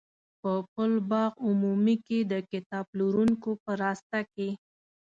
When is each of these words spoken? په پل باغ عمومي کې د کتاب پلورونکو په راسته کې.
په 0.41 0.51
پل 0.73 0.91
باغ 1.11 1.31
عمومي 1.47 1.95
کې 2.07 2.19
د 2.31 2.33
کتاب 2.51 2.83
پلورونکو 2.91 3.51
په 3.63 3.71
راسته 3.83 4.19
کې. 4.33 4.49